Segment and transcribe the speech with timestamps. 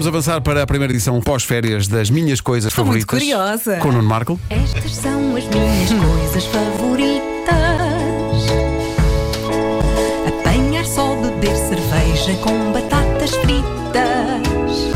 [0.00, 3.28] Vamos avançar para a primeira edição pós-férias das minhas coisas Estou muito favoritas.
[3.28, 3.76] curiosa.
[3.82, 4.40] Com o Nuno Marco.
[4.48, 7.20] Estas são as minhas coisas favoritas:
[10.26, 14.88] apanhar só, beber cerveja com batatas fritas,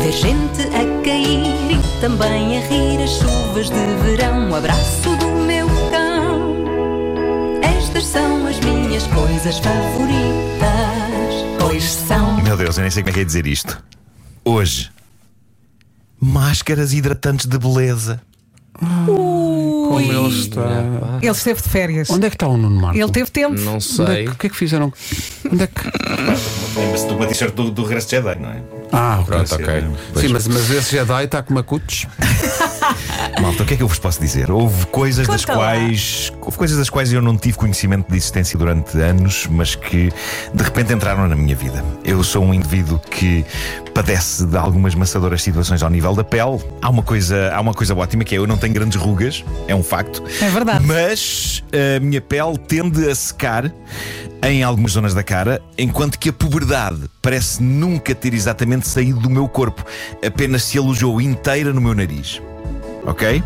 [0.00, 4.50] ver gente a cair e também a rir as chuvas de verão.
[4.50, 7.60] O abraço do meu cão.
[7.60, 10.24] Estas são as minhas coisas favoritas.
[11.60, 12.23] Pois são.
[12.54, 13.82] Meu Deus, eu nem sei como é que é dizer isto.
[14.44, 14.88] Hoje,
[16.20, 18.20] máscaras hidratantes de beleza.
[18.78, 21.18] Como ele está.
[21.20, 22.10] Ele esteve de férias.
[22.10, 22.96] Onde é que está o Nuno Marco?
[22.96, 23.58] Ele teve tempo.
[23.60, 24.24] Não Onde é sei.
[24.26, 24.92] que, o que é que fizeram?
[25.52, 25.82] Onde é que.
[26.78, 28.62] Lembra-se de uma t-shirt do, do Regresso de Jedi, não é?
[28.92, 29.26] Ah, ok.
[29.26, 29.82] Pronto, ok.
[30.20, 32.06] Sim, mas, mas esse Jedi está com macutos.
[33.40, 34.50] Malta, o que é que eu vos posso dizer?
[34.50, 35.66] Houve coisas das Conta lá.
[35.66, 36.32] quais.
[36.40, 40.12] Houve coisas das quais eu não tive conhecimento de existência durante anos, mas que
[40.52, 41.84] de repente entraram na minha vida.
[42.04, 43.44] Eu sou um indivíduo que
[43.94, 46.60] padece de algumas maçadoras situações ao nível da pele.
[46.82, 49.74] Há uma coisa, há uma coisa ótima que é eu não tenho grandes rugas, é
[49.74, 50.22] um facto.
[50.40, 50.84] É verdade.
[50.84, 53.72] Mas a minha pele tende a secar
[54.42, 59.30] em algumas zonas da cara, enquanto que a puberdade parece nunca ter exatamente saído do
[59.30, 59.82] meu corpo,
[60.24, 62.42] apenas se alojou inteira no meu nariz.
[63.06, 63.42] Ok?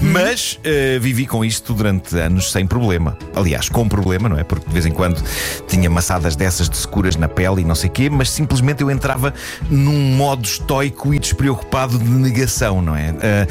[0.00, 3.16] Mas eh, vivi com isto durante anos sem problema.
[3.34, 4.44] Aliás, com problema, não é?
[4.44, 5.22] Porque de vez em quando
[5.68, 9.34] tinha massadas dessas de securas na pele e não sei quê, mas simplesmente eu entrava
[9.68, 13.14] num modo estoico e despreocupado de negação, não é?
[13.20, 13.46] Eh,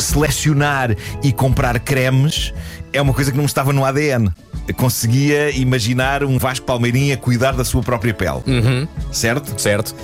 [0.00, 2.52] selecionar e comprar cremes
[2.92, 4.30] é uma coisa que não estava no ADN.
[4.76, 8.40] Conseguia imaginar um Vasco Palmeirinho a cuidar da sua própria pele.
[9.12, 9.60] Certo?
[9.60, 9.94] Certo.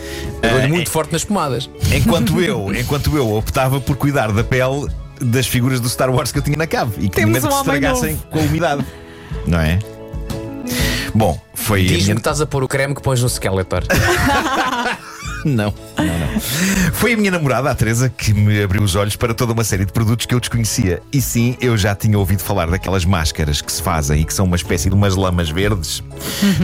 [0.42, 1.68] Dou-lhe Ah, muito é- forte nas pomadas.
[1.94, 4.86] Enquanto eu, enquanto eu optava por cuidar da pele
[5.20, 7.52] das figuras do Star Wars que eu tinha na cave e que Temos medo que
[7.52, 8.26] um se estragassem novo.
[8.30, 8.84] com a umidade.
[9.46, 9.78] Não é?
[11.14, 12.14] Bom, foi Diz-me minha...
[12.16, 13.84] que estás a pôr o creme que pões no Skeletor.
[15.46, 16.40] Não, não, não.
[16.92, 19.84] Foi a minha namorada, a Teresa, que me abriu os olhos para toda uma série
[19.84, 21.00] de produtos que eu desconhecia.
[21.12, 24.44] E sim, eu já tinha ouvido falar daquelas máscaras que se fazem e que são
[24.44, 26.02] uma espécie de umas lamas verdes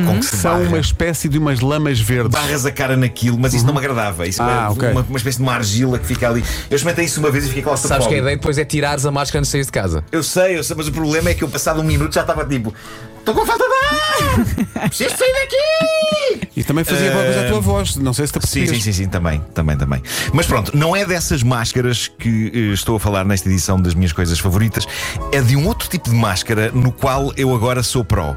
[0.06, 0.69] com que se São barra.
[0.69, 2.32] uma espécie de umas lamas verdes.
[2.32, 4.26] Barras a cara naquilo, mas isso não me agradava.
[4.26, 4.88] Isso Ah, é ok.
[4.91, 6.44] uma, uma espécie de uma argila que fica ali.
[6.71, 8.09] Eu experimentei isso uma vez e fiquei Sabes claustrofóbico.
[8.10, 10.04] que a ideia depois é tirares a máscara antes de sair de casa.
[10.10, 12.44] Eu sei, eu sei, mas o problema é que eu passado um minuto já estava
[12.44, 12.75] tipo.
[13.22, 14.88] Estou com falta de ar!
[14.91, 16.49] Preciso sair daqui!
[16.56, 17.94] E também fazia qualquer coisa à tua voz.
[17.97, 18.83] Não sei se te Sim, apercebias.
[18.83, 20.03] sim, sim, sim, também, também, também.
[20.33, 24.12] Mas pronto, não é dessas máscaras que eh, estou a falar nesta edição das minhas
[24.12, 24.87] coisas favoritas,
[25.31, 28.34] é de um outro tipo de máscara no qual eu agora sou pró.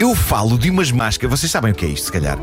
[0.00, 2.36] Eu falo de umas máscaras, vocês sabem o que é isto, se calhar.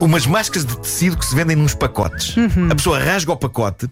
[0.00, 2.34] Umas máscaras de tecido que se vendem nos pacotes.
[2.70, 3.86] A pessoa rasga o pacote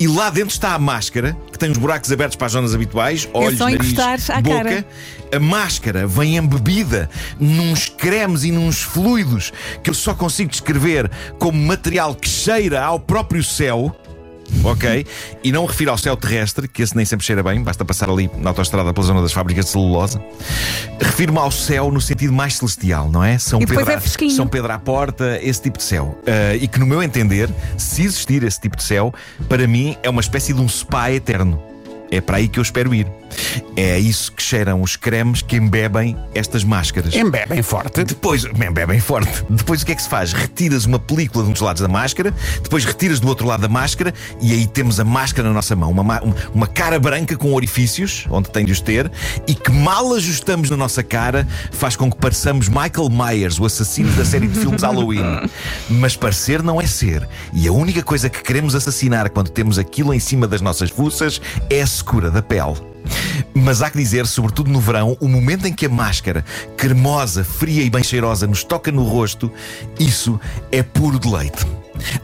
[0.00, 3.28] e lá dentro está a máscara, que tem os buracos abertos para as zonas habituais,
[3.32, 3.92] olhos, só nariz,
[4.40, 4.56] boca.
[4.56, 4.86] cara.
[5.32, 7.08] A máscara vem embebida
[7.38, 9.52] nos cremes e nos fluidos
[9.82, 13.96] que eu só consigo descrever como material que cheira ao próprio céu.
[14.64, 15.06] Ok?
[15.42, 18.30] E não refiro ao céu terrestre, que esse nem sempre cheira bem, basta passar ali
[18.38, 20.20] na autoestrada pela zona das fábricas de celulose.
[21.00, 23.38] Refiro-me ao céu no sentido mais celestial, não é?
[23.38, 24.30] São Pedro, é.
[24.30, 26.18] São Pedro à porta, esse tipo de céu.
[26.26, 29.12] Ah, e que, no meu entender, se existir esse tipo de céu,
[29.48, 31.71] para mim é uma espécie de um spa eterno.
[32.12, 33.06] É para aí que eu espero ir.
[33.74, 37.14] É a isso que cheiram os cremes que embebem estas máscaras.
[37.14, 38.04] Embebem forte.
[38.04, 39.44] Depois, bebem forte.
[39.48, 40.32] Depois o que é que se faz?
[40.34, 43.68] Retiras uma película de um dos lados da máscara, depois retiras do outro lado da
[43.68, 44.12] máscara
[44.42, 45.90] e aí temos a máscara na nossa mão.
[45.90, 49.10] Uma, ma- um- uma cara branca com orifícios, onde tem de os ter,
[49.48, 54.12] e que mal ajustamos na nossa cara faz com que pareçamos Michael Myers, o assassino
[54.12, 55.48] da série de filmes Halloween.
[55.88, 57.26] Mas parecer não é ser.
[57.54, 61.40] E a única coisa que queremos assassinar quando temos aquilo em cima das nossas fuças
[61.70, 62.74] é a secura da pele.
[63.54, 66.44] Mas há que dizer, sobretudo no verão, o momento em que a máscara,
[66.76, 69.50] cremosa, fria e bem cheirosa, nos toca no rosto,
[69.98, 70.38] isso
[70.70, 71.64] é puro deleite.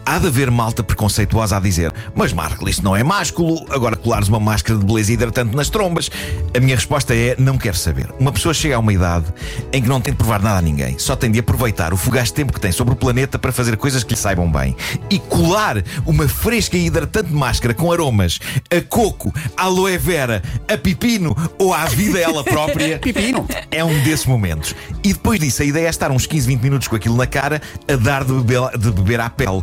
[0.04, 4.28] Há de haver malta preconceituosa a dizer: Mas Marco, isso não é másculo, agora colares
[4.28, 6.10] uma máscara de beleza hidratante nas trombas.
[6.56, 8.12] A minha resposta é: Não quero saber.
[8.18, 9.26] Uma pessoa chega a uma idade
[9.72, 12.30] em que não tem de provar nada a ninguém, só tem de aproveitar o fugaz
[12.30, 14.76] tempo que tem sobre o planeta para fazer coisas que lhe saibam bem.
[15.10, 18.38] E colar uma fresca e hidratante máscara com aromas
[18.70, 22.98] a coco, a aloe vera, a pepino ou à vida ela própria.
[23.08, 23.46] Pepino.
[23.70, 24.74] É um desses momentos.
[25.02, 27.60] E depois disso, a ideia é estar uns 15, 20 minutos com aquilo na cara
[27.86, 29.62] a dar de beber, de beber à pele.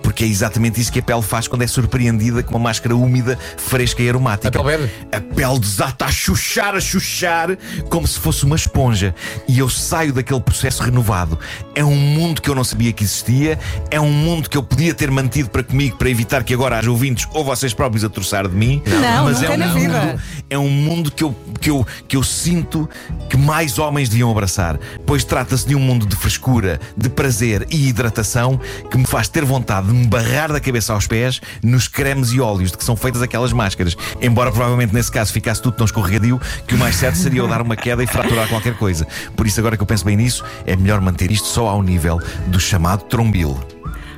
[0.11, 3.39] Porque é exatamente isso que a pele faz quando é surpreendida com uma máscara úmida,
[3.55, 4.59] fresca e aromática.
[4.59, 4.91] A pele?
[5.09, 7.57] A pele desata a chuchar, a chuchar,
[7.89, 9.15] como se fosse uma esponja.
[9.47, 11.39] E eu saio daquele processo renovado.
[11.73, 13.57] É um mundo que eu não sabia que existia,
[13.89, 16.91] é um mundo que eu podia ter mantido para comigo para evitar que agora haja
[16.91, 18.83] ouvintes ou vocês próprios a troçar de mim.
[18.85, 20.23] Não, mas é um mundo, vida.
[20.49, 22.89] é um mundo que eu, que, eu, que eu sinto
[23.29, 27.87] que mais homens deviam abraçar, pois trata-se de um mundo de frescura, de prazer e
[27.87, 28.59] hidratação
[28.89, 32.71] que me faz ter vontade de embarrar da cabeça aos pés nos cremes e óleos
[32.71, 33.95] de que são feitas aquelas máscaras.
[34.21, 37.61] Embora provavelmente nesse caso ficasse tudo tão escorregadio que o mais certo seria eu dar
[37.61, 39.07] uma queda e fraturar qualquer coisa.
[39.35, 42.19] Por isso, agora que eu penso bem nisso, é melhor manter isto só ao nível
[42.47, 43.59] do chamado trombil.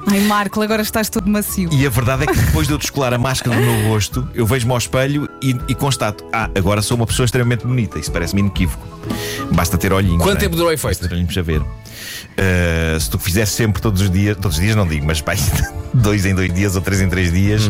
[0.06, 1.70] Ai, Marco, agora estás todo macio.
[1.72, 4.46] E a verdade é que depois de eu descolar a máscara do meu rosto, eu
[4.46, 7.98] vejo-me ao espelho e, e constato: ah, agora sou uma pessoa extremamente bonita.
[8.00, 8.86] Isso parece-me inequívoco.
[9.52, 10.18] Basta ter olhinhos.
[10.18, 10.40] Quanto não é?
[10.40, 10.88] tempo durou o efeito?
[11.00, 11.62] Basta ter olhinhos a ver.
[11.62, 15.34] Uh, se tu fizeres sempre todos os dias, todos os dias não digo, mas pá,
[15.94, 17.70] dois em dois dias ou três em três dias,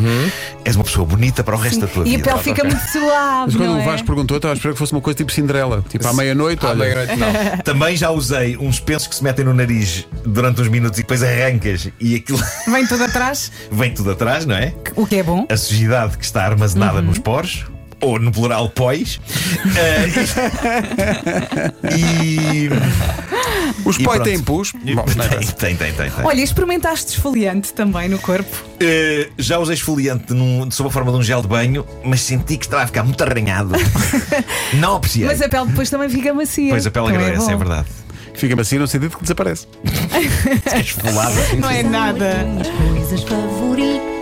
[0.63, 2.29] és uma pessoa bonita para o resto da tua E a vida.
[2.31, 3.45] pele fica muito suave.
[3.47, 3.85] Mas quando não o é?
[3.85, 5.83] Vasco perguntou, eu estava a esperar que fosse uma coisa tipo Cinderela.
[5.89, 7.27] Tipo à meia-noite, À meia-noite, não.
[7.63, 11.21] Também já usei uns pensos que se metem no nariz durante uns minutos e depois
[11.21, 12.39] arrancas e aquilo
[12.71, 14.73] Vem tudo atrás, vem tudo atrás, não é?
[14.95, 15.45] o que é bom.
[15.49, 17.05] a sujidade que está armazenada Uhum.
[17.07, 17.65] nos poros,
[18.03, 19.19] ou no plural pós.
[19.77, 20.07] Eh,
[21.97, 22.69] e.
[23.85, 24.71] Os E poi têm pus.
[24.71, 26.11] Bom, é tem, tem, tem.
[26.23, 28.55] Olha, experimentaste esfoliante também no corpo.
[28.79, 32.57] Eh, já usei esfoliante num, sob a forma de um gel de banho, mas senti
[32.57, 33.73] que estava a ficar muito arranhado.
[34.75, 35.25] Não apreciei.
[35.25, 36.69] Mas a pele depois também fica macia.
[36.69, 37.57] Pois a pele Também agradece, é, bom.
[37.59, 37.87] verdade.
[38.35, 39.67] Fica macio no sentido que desaparece.
[40.79, 41.35] Esfolado.
[41.59, 42.43] Não é nada.
[42.43, 44.12] Minhas coisas favoritas.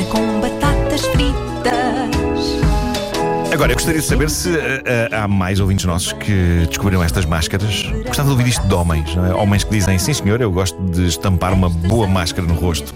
[0.00, 2.91] Com batatas fritas.
[3.52, 7.26] Agora, eu gostaria de saber se eh, eh, há mais ouvintes nossos que descobriram estas
[7.26, 7.82] máscaras.
[8.06, 9.34] Gostava de ouvir isto de homens, não é?
[9.34, 12.94] Homens que dizem: sim, senhor, eu gosto de estampar uma boa máscara no rosto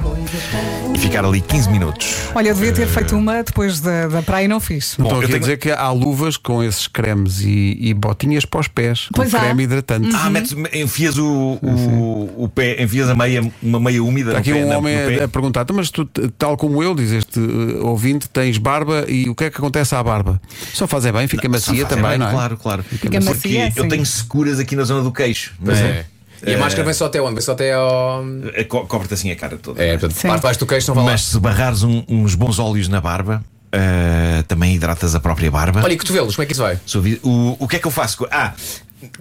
[0.94, 2.16] e ficar ali 15 minutos.
[2.34, 4.94] Olha, eu devia ter feito uma depois da, da praia e não fiz.
[4.98, 7.92] Bom, estou eu aqui a tenho- dizer que há luvas com esses cremes e, e
[7.92, 9.08] botinhas para os pés.
[9.08, 9.40] Com Pois há.
[9.40, 10.08] creme hidratante.
[10.16, 14.50] Ah, metes, enfias o, o, o pé, enfias a meia, uma meia úmida Está aqui
[14.52, 15.20] no pé, um na- homem no pé.
[15.20, 16.06] a, a perguntar, "Então, mas tu,
[16.38, 19.94] tal como eu, diz este eh, ouvinte, tens barba e o que é que acontece
[19.94, 20.40] à barba?
[20.72, 22.30] Só fazer bem, fica macia Só faz também, bem, não é?
[22.32, 22.82] Claro, claro.
[22.82, 23.88] Fica Porque macia, eu sim.
[23.88, 25.54] tenho seguras aqui na zona do queixo.
[25.58, 25.82] não Pois é?
[25.84, 26.06] é.
[26.50, 27.34] E a máscara vem só até onde?
[27.34, 28.22] Vem só até ao.
[28.54, 29.82] Eh, co- Cobre-te assim a cara toda.
[29.82, 29.98] É, não é?
[29.98, 31.10] portanto, parte baixo do queixo não vai lá.
[31.12, 35.82] Mas se barrares um- uns bons óleos na barba, eh, também hidratas a própria barba.
[35.82, 36.78] Olha, e cotovelos, como é que isso vai?
[37.22, 38.26] O, o que é que eu faço?
[38.30, 38.52] Ah,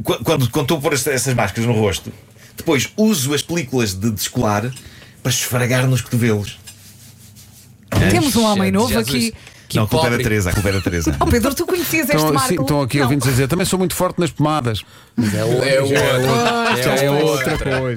[0.04, 2.12] qu- quando, quando estou a pôr esta- essas máscaras no rosto,
[2.58, 4.70] depois uso as películas de descolar
[5.24, 6.60] para esfregar nos cotovelos.
[8.12, 9.08] Temos um homem novo Jesus.
[9.08, 9.34] aqui.
[9.68, 10.24] Que não, a culpa é da pobre.
[10.24, 11.16] Teresa, a culpa é da Teresa.
[11.20, 12.50] Oh Pedro, tu conhecias este Estão, Marco?
[12.50, 13.10] sim, estão aqui Não.
[13.10, 14.84] a dizer, também sou muito forte nas pomadas.
[15.18, 15.70] É outra.
[17.04, 17.94] É outra coisa.